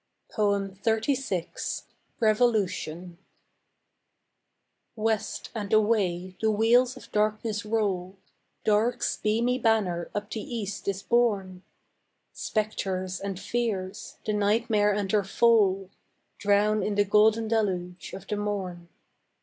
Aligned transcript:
XXXVI. 0.35 1.83
REVOLUTION 2.19 3.19
West 4.95 5.51
and 5.53 5.71
away 5.71 6.35
the 6.41 6.49
wheels 6.49 6.97
of 6.97 7.11
darkness 7.11 7.63
roll, 7.63 8.17
Day's 8.65 9.19
beamy 9.21 9.59
banner 9.59 10.09
up 10.15 10.31
the 10.31 10.39
east 10.41 10.87
is 10.87 11.03
borne, 11.03 11.61
Spectres 12.33 13.19
and 13.19 13.39
fears, 13.39 14.17
the 14.25 14.33
nightmare 14.33 14.91
and 14.91 15.11
her 15.11 15.23
foal, 15.23 15.91
Drown 16.39 16.81
in 16.81 16.95
the 16.95 17.05
golden 17.05 17.47
deluge 17.47 18.13
of 18.13 18.25
the 18.25 18.37
morn. 18.37 18.89